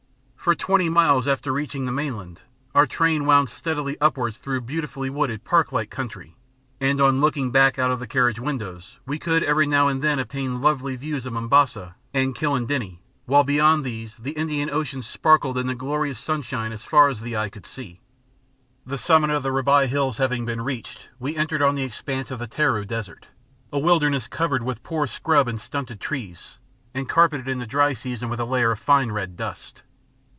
[0.43, 2.41] For twenty miles after reaching the mainland,
[2.73, 6.35] our train wound steadily upwards through beautifully wooded, park like country,
[6.79, 10.17] and on looking back out of the carriage windows we could every now and again
[10.17, 15.67] obtain lovely views of Mombasa and Kilindini, while beyond these the Indian Ocean sparkled in
[15.67, 18.01] the glorious sunshine as far as the eye could see.
[18.83, 22.39] The summit of the Rabai Hills having been reached, we entered on the expanse of
[22.39, 23.27] the Taru Desert,
[23.71, 26.57] a wilderness covered with poor scrub and stunted trees,
[26.95, 29.83] and carpeted in the dry season with a layer of fine red dust.